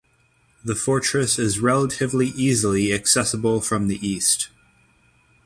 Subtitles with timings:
[0.65, 4.49] The fortress is relatively easily accessible from the east.